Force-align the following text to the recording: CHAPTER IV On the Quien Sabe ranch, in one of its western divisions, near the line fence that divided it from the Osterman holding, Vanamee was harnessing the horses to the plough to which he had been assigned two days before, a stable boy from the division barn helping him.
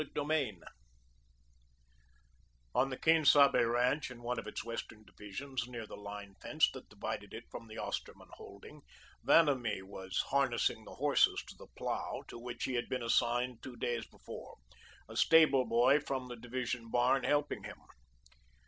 CHAPTER 0.15 0.31
IV 0.33 0.55
On 2.73 2.89
the 2.89 2.97
Quien 2.97 3.23
Sabe 3.23 3.63
ranch, 3.63 4.09
in 4.09 4.23
one 4.23 4.39
of 4.39 4.47
its 4.47 4.63
western 4.65 5.03
divisions, 5.05 5.67
near 5.67 5.85
the 5.85 5.95
line 5.95 6.33
fence 6.41 6.67
that 6.71 6.89
divided 6.89 7.35
it 7.35 7.43
from 7.51 7.67
the 7.67 7.77
Osterman 7.77 8.29
holding, 8.31 8.81
Vanamee 9.23 9.83
was 9.83 10.17
harnessing 10.29 10.85
the 10.85 10.95
horses 10.95 11.43
to 11.49 11.55
the 11.55 11.67
plough 11.77 12.23
to 12.29 12.39
which 12.39 12.63
he 12.63 12.73
had 12.73 12.89
been 12.89 13.03
assigned 13.03 13.61
two 13.61 13.75
days 13.77 14.07
before, 14.07 14.57
a 15.07 15.15
stable 15.15 15.65
boy 15.67 15.99
from 15.99 16.27
the 16.27 16.35
division 16.35 16.89
barn 16.89 17.23
helping 17.23 17.63
him. 17.63 17.77